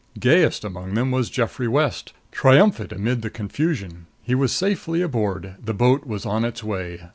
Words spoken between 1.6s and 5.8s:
West, triumphant amid the confusion. He was safely aboard; the